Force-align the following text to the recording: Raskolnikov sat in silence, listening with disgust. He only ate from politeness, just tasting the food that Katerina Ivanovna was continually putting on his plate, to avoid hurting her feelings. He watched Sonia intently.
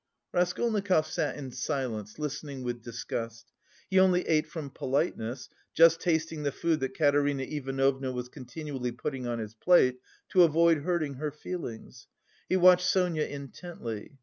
Raskolnikov 0.33 1.05
sat 1.05 1.37
in 1.37 1.51
silence, 1.51 2.17
listening 2.17 2.63
with 2.63 2.81
disgust. 2.81 3.51
He 3.87 3.99
only 3.99 4.27
ate 4.27 4.47
from 4.47 4.71
politeness, 4.71 5.47
just 5.75 6.01
tasting 6.01 6.41
the 6.41 6.51
food 6.51 6.79
that 6.79 6.97
Katerina 6.97 7.43
Ivanovna 7.43 8.11
was 8.11 8.27
continually 8.27 8.93
putting 8.93 9.27
on 9.27 9.37
his 9.37 9.53
plate, 9.53 9.99
to 10.29 10.41
avoid 10.41 10.79
hurting 10.79 11.13
her 11.17 11.29
feelings. 11.29 12.07
He 12.49 12.55
watched 12.57 12.87
Sonia 12.89 13.27
intently. 13.27 14.17